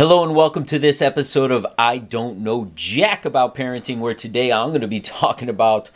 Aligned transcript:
Hello 0.00 0.24
and 0.24 0.34
welcome 0.34 0.64
to 0.64 0.78
this 0.78 1.02
episode 1.02 1.50
of 1.50 1.66
I 1.76 1.98
Don't 1.98 2.38
Know 2.38 2.70
Jack 2.74 3.26
About 3.26 3.54
Parenting, 3.54 3.98
where 3.98 4.14
today 4.14 4.50
I'm 4.50 4.70
going 4.70 4.80
to 4.80 4.88
be 4.88 4.98
talking 5.20 5.50
about 5.50 5.90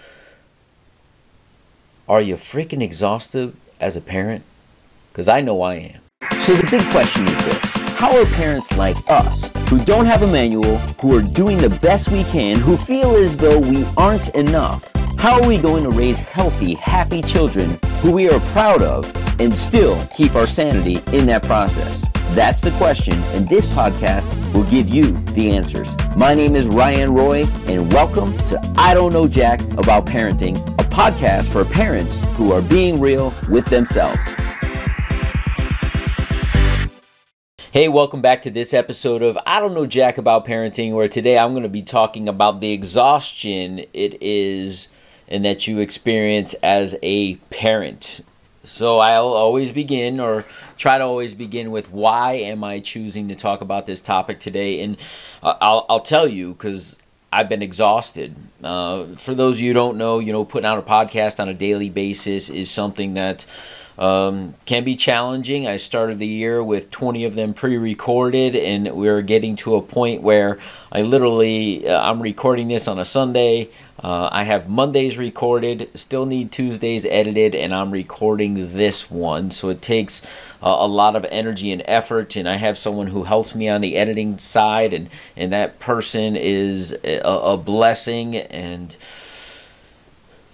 Are 2.06 2.20
you 2.20 2.34
freaking 2.34 2.82
exhausted 2.82 3.56
as 3.80 3.96
a 3.96 4.02
parent? 4.02 4.44
Because 5.10 5.26
I 5.26 5.40
know 5.40 5.62
I 5.62 5.76
am. 5.76 6.00
So 6.40 6.52
the 6.52 6.70
big 6.70 6.82
question 6.90 7.26
is 7.26 7.44
this 7.46 7.58
How 7.96 8.14
are 8.14 8.26
parents 8.26 8.76
like 8.76 8.98
us, 9.08 9.50
who 9.70 9.82
don't 9.82 10.04
have 10.04 10.20
a 10.20 10.30
manual, 10.30 10.76
who 11.00 11.16
are 11.16 11.22
doing 11.22 11.56
the 11.56 11.70
best 11.70 12.10
we 12.10 12.24
can, 12.24 12.58
who 12.58 12.76
feel 12.76 13.14
as 13.14 13.38
though 13.38 13.58
we 13.58 13.86
aren't 13.96 14.28
enough, 14.34 14.92
how 15.18 15.40
are 15.40 15.48
we 15.48 15.56
going 15.56 15.82
to 15.82 15.88
raise 15.88 16.20
healthy, 16.20 16.74
happy 16.74 17.22
children 17.22 17.78
who 18.02 18.12
we 18.12 18.28
are 18.28 18.40
proud 18.52 18.82
of 18.82 19.10
and 19.40 19.50
still 19.54 19.98
keep 20.14 20.34
our 20.34 20.46
sanity 20.46 20.98
in 21.16 21.24
that 21.24 21.42
process? 21.42 22.04
That's 22.32 22.60
the 22.60 22.72
question, 22.72 23.14
and 23.34 23.48
this 23.48 23.66
podcast 23.66 24.52
will 24.52 24.64
give 24.64 24.88
you 24.88 25.12
the 25.34 25.52
answers. 25.52 25.94
My 26.16 26.34
name 26.34 26.56
is 26.56 26.66
Ryan 26.66 27.14
Roy, 27.14 27.46
and 27.68 27.92
welcome 27.92 28.36
to 28.48 28.60
I 28.76 28.94
Don't 28.94 29.12
Know 29.12 29.28
Jack 29.28 29.60
About 29.78 30.06
Parenting, 30.06 30.56
a 30.80 30.84
podcast 30.84 31.44
for 31.44 31.64
parents 31.64 32.20
who 32.36 32.52
are 32.52 32.62
being 32.62 33.00
real 33.00 33.32
with 33.48 33.66
themselves. 33.66 34.18
Hey, 37.70 37.88
welcome 37.88 38.22
back 38.22 38.42
to 38.42 38.50
this 38.50 38.74
episode 38.74 39.22
of 39.22 39.38
I 39.46 39.60
Don't 39.60 39.74
Know 39.74 39.86
Jack 39.86 40.18
About 40.18 40.44
Parenting, 40.44 40.92
where 40.92 41.08
today 41.08 41.38
I'm 41.38 41.52
going 41.52 41.62
to 41.62 41.68
be 41.68 41.82
talking 41.82 42.28
about 42.28 42.60
the 42.60 42.72
exhaustion 42.72 43.80
it 43.92 44.20
is 44.20 44.88
and 45.28 45.44
that 45.44 45.66
you 45.66 45.78
experience 45.78 46.54
as 46.62 46.96
a 47.02 47.36
parent. 47.50 48.20
So 48.64 48.98
I'll 48.98 49.28
always 49.28 49.72
begin 49.72 50.18
or 50.20 50.44
try 50.76 50.98
to 50.98 51.04
always 51.04 51.34
begin 51.34 51.70
with 51.70 51.90
why 51.90 52.32
am 52.34 52.64
I 52.64 52.80
choosing 52.80 53.28
to 53.28 53.34
talk 53.34 53.60
about 53.60 53.86
this 53.86 54.00
topic 54.00 54.40
today? 54.40 54.80
And 54.80 54.96
uh, 55.42 55.56
I'll, 55.60 55.86
I'll 55.88 56.00
tell 56.00 56.26
you 56.26 56.54
because 56.54 56.98
I've 57.30 57.48
been 57.48 57.62
exhausted. 57.62 58.34
Uh, 58.62 59.04
for 59.16 59.34
those 59.34 59.60
you 59.60 59.72
don't 59.74 59.98
know, 59.98 60.18
you 60.18 60.32
know, 60.32 60.44
putting 60.44 60.66
out 60.66 60.78
a 60.78 60.82
podcast 60.82 61.40
on 61.40 61.48
a 61.48 61.54
daily 61.54 61.90
basis 61.90 62.48
is 62.48 62.70
something 62.70 63.14
that 63.14 63.44
um, 63.98 64.54
can 64.66 64.84
be 64.84 64.96
challenging. 64.96 65.66
I 65.66 65.76
started 65.76 66.18
the 66.18 66.26
year 66.26 66.62
with 66.62 66.90
20 66.90 67.24
of 67.24 67.34
them 67.34 67.54
pre-recorded, 67.54 68.56
and 68.56 68.92
we're 68.92 69.22
getting 69.22 69.56
to 69.56 69.76
a 69.76 69.82
point 69.82 70.22
where 70.22 70.58
I 70.90 71.02
literally 71.02 71.88
uh, 71.88 72.00
I'm 72.02 72.20
recording 72.20 72.68
this 72.68 72.88
on 72.88 72.98
a 72.98 73.04
Sunday. 73.04 73.70
Uh, 74.02 74.28
I 74.32 74.42
have 74.42 74.68
Mondays 74.68 75.16
recorded, 75.16 75.88
still 75.94 76.26
need 76.26 76.50
Tuesdays 76.50 77.06
edited, 77.06 77.54
and 77.54 77.72
I'm 77.72 77.90
recording 77.90 78.54
this 78.54 79.10
one. 79.10 79.50
So 79.50 79.68
it 79.68 79.80
takes 79.80 80.20
uh, 80.62 80.76
a 80.80 80.88
lot 80.88 81.14
of 81.14 81.24
energy 81.30 81.70
and 81.70 81.82
effort, 81.86 82.36
and 82.36 82.48
I 82.48 82.56
have 82.56 82.76
someone 82.76 83.06
who 83.06 83.22
helps 83.22 83.54
me 83.54 83.68
on 83.68 83.80
the 83.80 83.96
editing 83.96 84.38
side, 84.38 84.92
and, 84.92 85.08
and 85.36 85.52
that 85.52 85.78
person 85.78 86.36
is 86.36 86.92
a, 87.04 87.20
a 87.22 87.56
blessing. 87.56 88.36
And 88.36 88.94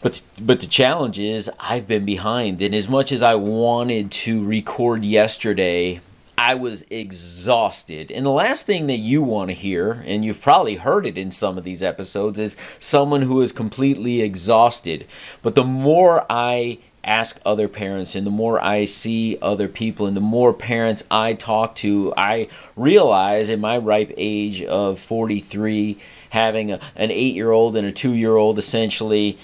but 0.02 0.22
but 0.40 0.60
the 0.60 0.66
challenge 0.66 1.18
is 1.18 1.50
I've 1.58 1.86
been 1.86 2.04
behind, 2.04 2.60
and 2.62 2.74
as 2.74 2.88
much 2.88 3.12
as 3.12 3.22
I 3.22 3.34
wanted 3.34 4.10
to 4.12 4.44
record 4.44 5.04
yesterday, 5.04 6.00
I 6.40 6.54
was 6.54 6.86
exhausted. 6.88 8.10
And 8.10 8.24
the 8.24 8.30
last 8.30 8.64
thing 8.64 8.86
that 8.86 8.96
you 8.96 9.22
want 9.22 9.50
to 9.50 9.54
hear, 9.54 10.02
and 10.06 10.24
you've 10.24 10.40
probably 10.40 10.76
heard 10.76 11.04
it 11.04 11.18
in 11.18 11.30
some 11.30 11.58
of 11.58 11.64
these 11.64 11.82
episodes, 11.82 12.38
is 12.38 12.56
someone 12.78 13.22
who 13.22 13.42
is 13.42 13.52
completely 13.52 14.22
exhausted. 14.22 15.06
But 15.42 15.54
the 15.54 15.64
more 15.64 16.24
I 16.30 16.78
ask 17.04 17.40
other 17.44 17.68
parents 17.68 18.14
and 18.14 18.26
the 18.26 18.30
more 18.30 18.58
I 18.62 18.84
see 18.86 19.36
other 19.42 19.68
people 19.68 20.06
and 20.06 20.16
the 20.16 20.22
more 20.22 20.54
parents 20.54 21.04
I 21.10 21.34
talk 21.34 21.74
to, 21.76 22.14
I 22.16 22.48
realize 22.74 23.50
in 23.50 23.60
my 23.60 23.76
ripe 23.76 24.12
age 24.16 24.62
of 24.62 24.98
43, 24.98 25.98
having 26.30 26.72
a, 26.72 26.80
an 26.96 27.10
eight 27.10 27.34
year 27.34 27.50
old 27.50 27.76
and 27.76 27.86
a 27.86 27.92
two 27.92 28.14
year 28.14 28.36
old 28.36 28.58
essentially. 28.58 29.36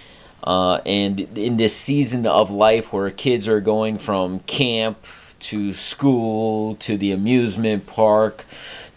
Uh, 0.47 0.81
and 0.87 1.21
in 1.37 1.57
this 1.57 1.77
season 1.77 2.27
of 2.27 2.51
life 2.51 2.93
where 2.93 3.11
kids 3.11 3.49
are 3.49 3.61
going 3.61 3.99
from 3.99 4.41
camp 4.41 5.05
to 5.47 5.73
school 5.73 6.75
to 6.77 6.97
the 6.97 7.13
amusement 7.13 7.87
park 7.87 8.45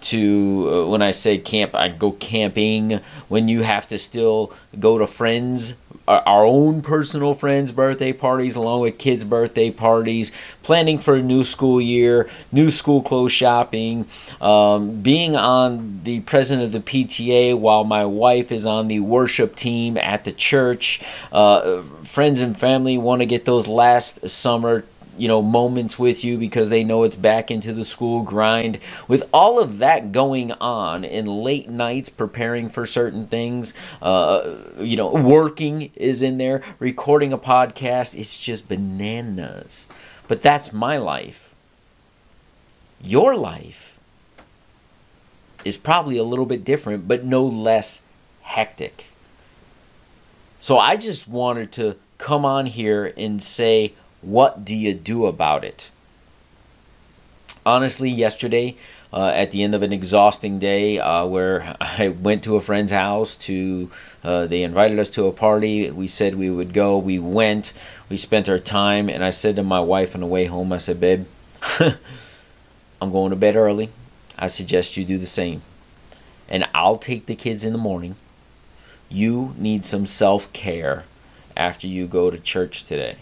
to 0.02 0.70
uh, 0.72 0.90
when 0.90 1.02
I 1.02 1.12
say 1.12 1.38
camp, 1.38 1.76
I 1.76 1.90
go 1.90 2.12
camping. 2.12 3.02
When 3.28 3.48
you 3.48 3.62
have 3.62 3.88
to 3.90 4.00
still 4.00 4.54
go 4.80 4.98
to 4.98 5.06
friends, 5.06 5.76
our 6.08 6.44
own 6.44 6.82
personal 6.82 7.36
friends' 7.36 7.72
birthday 7.72 8.14
parties, 8.14 8.56
along 8.56 8.82
with 8.82 8.98
kids' 8.98 9.24
birthday 9.24 9.70
parties, 9.70 10.32
planning 10.64 10.98
for 10.98 11.16
a 11.16 11.22
new 11.22 11.44
school 11.44 11.80
year, 11.80 12.28
new 12.52 12.72
school 12.72 13.04
clothes 13.04 13.32
shopping, 13.32 14.08
um, 14.42 15.02
being 15.02 15.36
on 15.36 16.02
the 16.04 16.22
president 16.22 16.66
of 16.66 16.72
the 16.72 16.80
PTA 16.80 17.58
while 17.58 17.84
my 17.84 18.06
wife 18.06 18.52
is 18.52 18.66
on 18.66 18.88
the 18.88 19.02
worship 19.02 19.56
team 19.56 19.98
at 19.98 20.24
the 20.24 20.32
church. 20.32 21.00
Uh, 21.32 21.84
friends 22.04 22.42
and 22.42 22.58
family 22.58 22.98
want 22.98 23.20
to 23.20 23.28
get 23.28 23.46
those 23.46 23.68
last 23.68 24.28
summer 24.28 24.84
you 25.20 25.28
know 25.28 25.42
moments 25.42 26.00
with 26.00 26.24
you 26.24 26.38
because 26.38 26.70
they 26.70 26.84
know 26.84 27.04
it's 27.04 27.16
back 27.16 27.52
into 27.52 27.74
the 27.74 27.86
school 27.86 28.24
grind. 28.24 28.80
With 29.08 29.28
all 29.34 29.62
of 29.62 29.78
that 29.80 30.12
going 30.12 30.52
on 30.54 31.04
and 31.04 31.28
late 31.28 31.70
nights 31.70 32.10
preparing 32.10 32.70
for 32.70 32.86
certain 32.86 33.28
things 33.28 33.74
uh, 34.02 34.58
you 34.80 34.96
know 34.96 35.10
working 35.12 35.92
is 35.96 36.22
in 36.22 36.38
there 36.38 36.64
recording 36.80 37.34
a 37.34 37.38
podcast 37.38 38.18
it's 38.18 38.40
just 38.40 38.68
bananas. 38.68 39.88
But 40.28 40.42
that's 40.42 40.72
my 40.72 40.98
life. 40.98 41.56
Your 43.02 43.36
life 43.36 44.00
is 45.66 45.78
probably 45.78 46.18
a 46.18 46.24
little 46.24 46.46
bit 46.46 46.64
different 46.64 47.08
but 47.08 47.26
no 47.26 47.44
less 47.44 48.04
hectic. 48.44 49.08
So 50.62 50.78
i 50.78 50.96
just 50.96 51.28
wanted 51.28 51.72
to 51.74 51.98
come 52.18 52.46
on 52.46 52.68
here 52.68 53.14
and 53.18 53.42
say 53.42 53.94
what 54.22 54.66
do 54.66 54.76
you 54.76 54.94
do 54.94 55.26
about 55.26 55.64
it? 55.64 55.92
Honestly, 57.66 58.10
yesterday, 58.10 58.76
uh, 59.12 59.32
at 59.34 59.52
the 59.52 59.64
end 59.64 59.74
of 59.74 59.82
an 59.82 59.92
exhausting 59.92 60.60
day 60.60 61.00
uh, 61.00 61.26
where 61.26 61.76
I 61.82 62.10
went 62.10 62.44
to 62.44 62.56
a 62.56 62.62
friend's 62.62 62.92
house 62.92 63.36
to 63.38 63.90
uh, 64.24 64.46
they 64.48 64.64
invited 64.64 65.00
us 65.00 65.10
to 65.12 65.26
a 65.26 65.32
party. 65.32 65.90
We 65.92 66.08
said 66.08 66.36
we 66.36 66.50
would 66.50 66.74
go. 66.74 66.98
We 66.98 67.20
went. 67.20 67.74
We 68.10 68.18
spent 68.18 68.50
our 68.50 68.60
time 68.60 69.10
and 69.10 69.24
I 69.24 69.30
said 69.30 69.56
to 69.56 69.64
my 69.64 69.80
wife 69.80 70.16
on 70.16 70.22
the 70.22 70.28
way 70.28 70.46
home 70.46 70.72
I 70.74 70.78
said 70.78 71.00
babe 71.00 71.26
I'm 73.02 73.12
going 73.12 73.30
to 73.30 73.36
bed 73.36 73.56
early. 73.56 73.90
I 74.38 74.48
suggest 74.48 74.98
you 74.98 75.06
do 75.06 75.18
the 75.18 75.26
same. 75.26 75.62
And 76.48 76.68
I'll 76.74 76.98
take 76.98 77.26
the 77.26 77.36
kids 77.36 77.64
in 77.64 77.74
the 77.74 77.80
morning. 77.80 78.16
You 79.10 79.54
need 79.58 79.86
some 79.86 80.06
self-care 80.06 81.06
after 81.56 81.88
you 81.88 82.08
go 82.08 82.30
to 82.30 82.40
church 82.40 82.84
today 82.84 83.18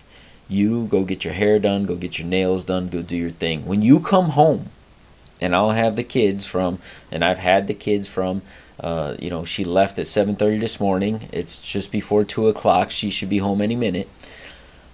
you 0.47 0.87
go 0.87 1.03
get 1.03 1.23
your 1.23 1.33
hair 1.33 1.59
done, 1.59 1.85
go 1.85 1.95
get 1.95 2.19
your 2.19 2.27
nails 2.27 2.63
done, 2.63 2.87
go 2.89 3.01
do 3.01 3.15
your 3.15 3.29
thing. 3.29 3.65
When 3.65 3.81
you 3.81 3.99
come 3.99 4.29
home, 4.29 4.69
and 5.39 5.55
I'll 5.55 5.71
have 5.71 5.95
the 5.95 6.03
kids 6.03 6.45
from, 6.45 6.79
and 7.11 7.23
I've 7.23 7.37
had 7.37 7.67
the 7.67 7.73
kids 7.73 8.07
from, 8.07 8.41
uh, 8.79 9.15
you 9.19 9.29
know, 9.29 9.45
she 9.45 9.63
left 9.63 9.99
at 9.99 10.05
7.30 10.05 10.59
this 10.59 10.79
morning. 10.79 11.29
It's 11.31 11.59
just 11.59 11.91
before 11.91 12.23
2 12.23 12.47
o'clock. 12.47 12.91
She 12.91 13.09
should 13.09 13.29
be 13.29 13.39
home 13.39 13.61
any 13.61 13.75
minute. 13.75 14.09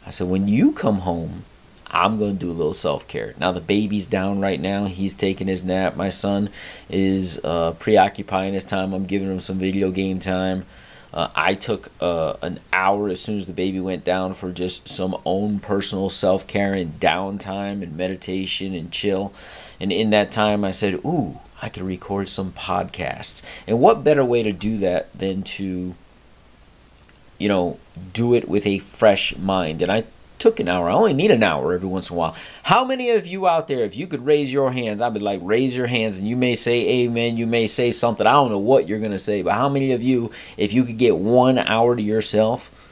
I 0.06 0.10
said, 0.10 0.28
when 0.28 0.48
you 0.48 0.74
come 0.74 1.00
home, 1.00 1.46
I'm 1.94 2.18
to 2.18 2.34
do 2.34 2.50
a 2.50 2.52
little 2.52 2.74
self 2.74 3.08
care. 3.08 3.36
Now, 3.40 3.52
the 3.52 3.62
baby's 3.62 4.08
down 4.08 4.42
right 4.42 4.60
now. 4.60 4.86
He's 4.86 5.14
taking 5.14 5.48
his 5.48 5.64
nap. 5.64 5.96
My 5.96 6.10
son 6.10 6.50
is 6.90 7.40
uh, 7.44 7.74
preoccupying 7.74 8.56
his 8.56 8.64
time. 8.64 8.94
I'm 8.94 9.06
giving 9.06 9.30
him 9.30 9.40
some 9.40 9.60
video 9.60 9.92
game 9.92 10.18
time. 10.18 10.66
Uh, 11.14 11.30
I 11.36 11.54
took 11.54 11.92
uh, 12.02 12.34
an 12.42 12.60
hour 12.72 13.08
as 13.08 13.22
soon 13.22 13.38
as 13.38 13.46
the 13.46 13.54
baby 13.54 13.80
went 13.80 14.04
down 14.04 14.34
for 14.34 14.52
just 14.52 14.88
some 14.88 15.16
own 15.26 15.60
personal 15.60 16.10
self 16.10 16.48
care 16.48 16.74
and 16.74 17.00
downtime 17.00 17.84
and 17.84 17.96
meditation 17.96 18.74
and 18.74 18.92
chill. 18.92 19.32
And 19.80 19.92
in 19.92 20.10
that 20.10 20.32
time, 20.32 20.64
I 20.64 20.72
said, 20.72 20.96
Ooh, 21.06 21.40
I 21.62 21.70
could 21.70 21.84
record 21.84 22.30
some 22.30 22.52
podcasts. 22.52 23.44
And 23.68 23.80
what 23.80 24.04
better 24.04 24.26
way 24.26 24.42
to 24.42 24.52
do 24.52 24.78
that 24.80 25.14
than 25.14 25.44
to, 25.44 25.94
you 27.38 27.48
know, 27.48 27.80
do 28.12 28.34
it 28.34 28.50
with 28.50 28.66
a 28.66 28.80
fresh 28.80 29.38
mind? 29.38 29.84
And 29.84 29.92
I 29.92 30.06
took 30.40 30.60
an 30.60 30.68
hour. 30.68 30.90
I 30.90 30.94
only 30.94 31.14
need 31.14 31.32
an 31.32 31.44
hour 31.44 31.74
every 31.74 31.88
once 31.88 32.10
in 32.10 32.16
a 32.16 32.20
while. 32.20 32.36
How 32.64 32.84
many 32.84 33.12
of 33.12 33.26
you 33.26 33.48
out 33.48 33.68
there, 33.68 33.84
if 33.84 33.96
you 33.96 34.08
could 34.08 34.26
raise 34.26 34.52
your 34.52 34.72
hands, 34.72 35.02
I'd 35.02 35.14
be 35.14 35.20
like, 35.20 35.40
raise 35.42 35.78
your 35.78 35.88
hands, 35.88 36.18
and 36.18 36.28
you 36.28 36.36
may 36.36 36.56
say 36.56 36.88
amen, 37.04 37.38
you 37.38 37.48
may 37.48 37.68
say 37.68 37.92
something. 37.92 38.28
I 38.28 38.32
don't 38.34 38.52
know 38.52 38.58
what 38.58 38.88
you're 38.88 39.00
going 39.00 39.12
to 39.12 39.20
say, 39.20 39.42
but 39.42 39.54
how 39.54 39.70
many 39.70 39.92
of 39.92 40.04
you, 40.04 40.32
if 40.58 40.74
you 40.74 40.84
could 40.84 40.98
get 40.98 41.18
one 41.18 41.58
hour 41.58 41.96
to 41.96 42.02
yourself 42.02 42.90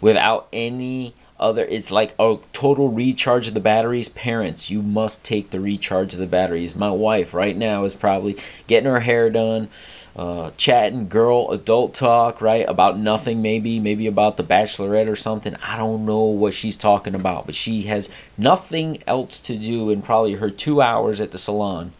without 0.00 0.48
any 0.52 1.14
other 1.38 1.64
it's 1.64 1.90
like 1.90 2.14
a 2.18 2.38
total 2.52 2.90
recharge 2.90 3.48
of 3.48 3.54
the 3.54 3.60
batteries 3.60 4.08
parents 4.08 4.70
you 4.70 4.80
must 4.80 5.24
take 5.24 5.50
the 5.50 5.60
recharge 5.60 6.12
of 6.12 6.20
the 6.20 6.26
batteries 6.26 6.76
my 6.76 6.90
wife 6.90 7.34
right 7.34 7.56
now 7.56 7.84
is 7.84 7.94
probably 7.94 8.36
getting 8.66 8.90
her 8.90 9.00
hair 9.00 9.28
done 9.30 9.68
uh, 10.16 10.52
chatting 10.56 11.08
girl 11.08 11.50
adult 11.50 11.92
talk 11.92 12.40
right 12.40 12.68
about 12.68 12.96
nothing 12.96 13.42
maybe 13.42 13.80
maybe 13.80 14.06
about 14.06 14.36
the 14.36 14.44
bachelorette 14.44 15.08
or 15.08 15.16
something 15.16 15.56
i 15.66 15.76
don't 15.76 16.06
know 16.06 16.22
what 16.22 16.54
she's 16.54 16.76
talking 16.76 17.16
about 17.16 17.46
but 17.46 17.54
she 17.54 17.82
has 17.82 18.08
nothing 18.38 19.02
else 19.08 19.40
to 19.40 19.56
do 19.56 19.90
in 19.90 20.00
probably 20.00 20.34
her 20.34 20.50
two 20.50 20.80
hours 20.80 21.20
at 21.20 21.32
the 21.32 21.38
salon 21.38 21.92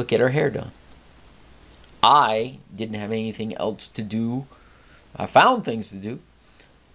but 0.00 0.08
get 0.08 0.20
her 0.20 0.30
hair 0.30 0.48
done. 0.48 0.70
I 2.02 2.58
didn't 2.74 2.94
have 2.94 3.12
anything 3.12 3.54
else 3.58 3.86
to 3.88 4.02
do. 4.02 4.46
I 5.14 5.26
found 5.26 5.64
things 5.64 5.90
to 5.90 5.96
do, 5.96 6.20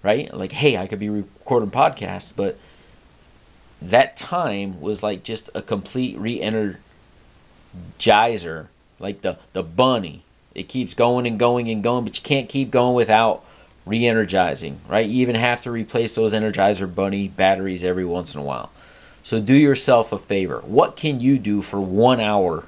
right? 0.06 0.32
Like, 0.32 0.52
hey, 0.52 0.78
I 0.78 0.86
could 0.86 1.00
be 1.00 1.10
recording 1.10 1.72
podcasts, 1.72 2.32
but 2.34 2.60
that 3.82 4.16
time 4.16 4.80
was 4.80 5.02
like 5.02 5.24
just 5.24 5.50
a 5.56 5.64
complete 5.64 6.16
re-energizer, 6.20 6.78
like 9.00 9.22
the 9.22 9.40
the 9.54 9.64
bunny. 9.64 10.22
It 10.54 10.70
keeps 10.70 10.94
going 10.94 11.26
and 11.26 11.40
going 11.40 11.70
and 11.70 11.84
going, 11.84 12.06
but 12.06 12.18
you 12.18 12.24
can't 12.24 12.48
keep 12.48 12.70
going 12.70 12.94
without 12.94 13.44
re-energizing, 13.86 14.80
right? 14.88 15.08
You 15.08 15.22
even 15.24 15.36
have 15.36 15.62
to 15.64 15.72
replace 15.72 16.16
those 16.16 16.34
Energizer 16.34 16.94
Bunny 16.94 17.28
batteries 17.28 17.84
every 17.84 18.06
once 18.06 18.34
in 18.36 18.42
a 18.42 18.44
while. 18.44 18.72
So 19.24 19.42
do 19.42 19.54
yourself 19.54 20.14
a 20.14 20.18
favor. 20.18 20.60
What 20.60 20.96
can 20.96 21.20
you 21.20 21.40
do 21.40 21.62
for 21.62 21.82
one 21.82 22.22
hour 22.22 22.68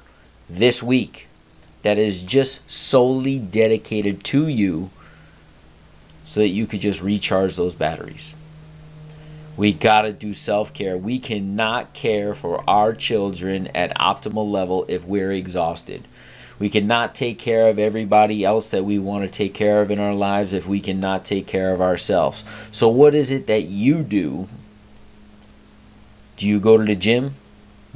this 0.50 0.82
week 0.82 1.28
that 1.82 1.98
is 1.98 2.24
just 2.24 2.68
solely 2.70 3.38
dedicated 3.38 4.24
to 4.24 4.48
you 4.48 4.90
so 6.24 6.40
that 6.40 6.48
you 6.48 6.66
could 6.66 6.80
just 6.80 7.02
recharge 7.02 7.56
those 7.56 7.74
batteries? 7.74 8.34
We 9.56 9.72
got 9.72 10.02
to 10.02 10.12
do 10.12 10.32
self 10.32 10.72
care. 10.72 10.96
We 10.96 11.18
cannot 11.18 11.92
care 11.92 12.32
for 12.32 12.62
our 12.70 12.94
children 12.94 13.66
at 13.74 13.96
optimal 13.98 14.48
level 14.48 14.84
if 14.88 15.04
we're 15.04 15.32
exhausted. 15.32 16.06
We 16.58 16.68
cannot 16.68 17.14
take 17.14 17.38
care 17.38 17.68
of 17.68 17.78
everybody 17.78 18.44
else 18.44 18.70
that 18.70 18.84
we 18.84 18.98
want 18.98 19.22
to 19.22 19.28
take 19.28 19.54
care 19.54 19.80
of 19.82 19.90
in 19.90 19.98
our 19.98 20.14
lives 20.14 20.52
if 20.52 20.66
we 20.66 20.80
cannot 20.80 21.24
take 21.24 21.46
care 21.46 21.72
of 21.72 21.80
ourselves. 21.80 22.44
So, 22.70 22.88
what 22.88 23.14
is 23.14 23.30
it 23.30 23.46
that 23.48 23.66
you 23.66 24.02
do? 24.02 24.48
Do 26.36 26.46
you 26.46 26.60
go 26.60 26.76
to 26.76 26.84
the 26.84 26.94
gym? 26.94 27.34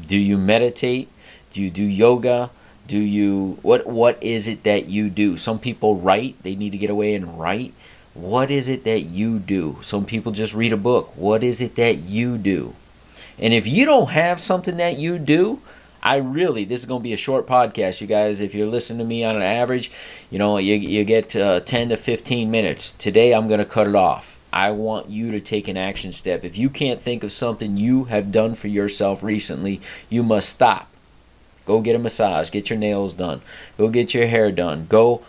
Do 0.05 0.17
you 0.17 0.37
meditate? 0.39 1.09
Do 1.53 1.63
you 1.63 1.71
do 1.71 1.85
yoga? 1.85 2.51
Do 2.87 2.99
you 2.99 3.59
what 3.63 3.87
what 3.87 4.21
is 4.23 4.49
it 4.49 4.65
that 4.65 4.87
you 4.87 5.11
do? 5.11 5.37
Some 5.37 5.61
people 5.61 5.97
write, 5.97 6.43
they 6.43 6.57
need 6.57 6.71
to 6.71 6.79
get 6.79 6.91
away 6.91 7.15
and 7.15 7.39
write. 7.39 7.73
What 8.15 8.51
is 8.51 8.69
it 8.69 8.85
that 8.85 9.01
you 9.03 9.39
do? 9.39 9.79
Some 9.81 10.05
people 10.05 10.33
just 10.33 10.55
read 10.55 10.73
a 10.73 10.77
book. 10.77 11.13
What 11.17 11.43
is 11.43 11.63
it 11.63 11.77
that 11.77 11.99
you 11.99 12.37
do? 12.37 12.75
And 13.39 13.55
if 13.55 13.67
you 13.67 13.85
don't 13.87 14.11
have 14.11 14.41
something 14.41 14.77
that 14.77 14.99
you 14.99 15.19
do, 15.19 15.61
I 16.03 16.17
really, 16.17 16.65
this 16.65 16.81
is 16.81 16.87
going 16.87 17.01
to 17.01 17.05
be 17.05 17.13
a 17.13 17.17
short 17.17 17.47
podcast, 17.47 18.01
you 18.01 18.07
guys. 18.07 18.41
If 18.41 18.55
you're 18.55 18.67
listening 18.67 18.99
to 18.99 19.05
me 19.05 19.25
on 19.25 19.37
an 19.37 19.43
average, 19.43 19.91
you 20.31 20.39
know, 20.39 20.59
you, 20.59 20.75
you 20.75 21.05
get 21.05 21.35
uh, 21.37 21.61
10 21.61 21.91
to 21.91 21.97
15 21.97 22.51
minutes. 22.51 22.93
Today, 22.93 23.33
I'm 23.33 23.49
going 23.49 23.61
to 23.61 23.65
cut 23.65 23.87
it 23.87 23.95
off. 23.95 24.39
I 24.53 24.73
want 24.73 25.09
you 25.09 25.31
to 25.31 25.41
take 25.41 25.69
an 25.69 25.77
action 25.79 26.13
step. 26.13 26.45
If 26.45 26.59
you 26.59 26.69
can't 26.69 27.01
think 27.01 27.25
of 27.25 27.33
something 27.33 27.77
you 27.77 28.05
have 28.05 28.31
done 28.31 28.55
for 28.55 28.69
yourself 28.69 29.23
recently, 29.23 29.81
you 30.11 30.23
must 30.23 30.51
stop. 30.51 30.89
Go 31.65 31.81
get 31.81 31.97
a 31.97 31.99
massage, 31.99 32.51
get 32.51 32.69
your 32.69 32.79
nails 32.79 33.15
done, 33.15 33.41
go 33.79 33.89
get 33.89 34.13
your 34.13 34.27
hair 34.27 34.51
done, 34.51 34.87
go 34.89 35.23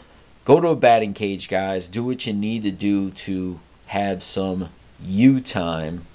Go 0.45 0.59
to 0.59 0.69
a 0.69 0.75
batting 0.75 1.13
cage, 1.13 1.47
guys. 1.47 1.87
Do 1.87 2.03
what 2.03 2.25
you 2.25 2.33
need 2.33 2.63
to 2.63 2.71
do 2.71 3.11
to 3.11 3.59
have 3.87 4.21
some 4.21 4.69
you 5.01 5.39
time 5.39 6.05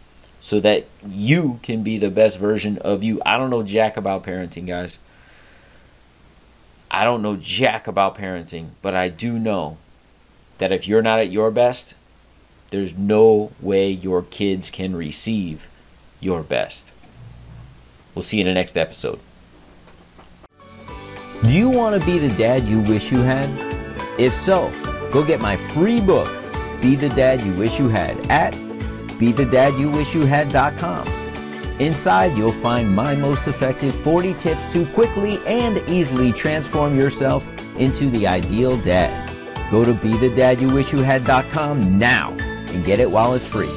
so 0.41 0.61
that 0.61 0.87
you 1.07 1.61
can 1.63 1.83
be 1.83 1.99
the 1.99 2.11
best 2.11 2.39
version 2.39 2.79
of 2.79 3.03
you. 3.03 3.21
I 3.25 3.39
don't 3.39 3.51
know 3.51 3.63
jack 3.63 3.97
about 3.97 4.25
parenting, 4.25 4.67
guys. 4.67 4.99
I 6.91 7.05
don't 7.05 7.23
know 7.23 7.37
jack 7.37 7.87
about 7.87 8.17
parenting, 8.17 8.71
but 8.83 8.95
I 8.95 9.09
do 9.09 9.39
know 9.39 9.79
that 10.59 10.73
if 10.73 10.87
you're 10.87 11.03
not 11.03 11.19
at 11.19 11.31
your 11.31 11.51
best, 11.51 11.95
there's 12.71 12.97
no 12.97 13.53
way 13.61 13.91
your 13.91 14.23
kids 14.23 14.71
can 14.71 14.95
receive 14.95 15.69
your 16.21 16.43
best. 16.43 16.93
We'll 18.15 18.23
see 18.23 18.39
you 18.39 18.43
in 18.43 18.49
the 18.49 18.55
next 18.55 18.77
episode. 18.77 19.21
Do 21.43 21.57
you 21.57 21.71
want 21.71 22.01
to 22.01 22.07
be 22.07 22.19
the 22.19 22.35
dad 22.37 22.65
you 22.65 22.81
wish 22.81 23.13
you 23.13 23.21
had? 23.21 23.68
If 24.19 24.35
so, 24.35 24.71
go 25.13 25.25
get 25.25 25.41
my 25.41 25.57
free 25.57 26.01
book, 26.01 26.29
Be 26.83 26.97
the 26.97 27.09
Dad 27.11 27.41
You 27.41 27.53
Wish 27.53 27.79
You 27.79 27.87
Had, 27.89 28.19
at 28.29 28.53
BeTheDadYouWishYouHad.com. 29.19 31.07
Inside, 31.79 32.37
you'll 32.37 32.51
find 32.51 32.93
my 32.93 33.15
most 33.15 33.47
effective 33.47 33.95
40 33.95 34.35
tips 34.35 34.67
to 34.73 34.85
quickly 34.87 35.39
and 35.47 35.79
easily 35.89 36.33
transform 36.33 36.99
yourself 36.99 37.47
into 37.79 38.11
the 38.11 38.27
ideal 38.27 38.77
dad. 38.79 39.31
Go 39.71 39.85
to 39.85 39.95
BeTheDadYouWishYouHad.com 39.95 41.99
now 41.99 42.33
and 42.33 42.85
get 42.85 42.99
it 42.99 43.09
while 43.09 43.35
it's 43.35 43.47
free. 43.47 43.71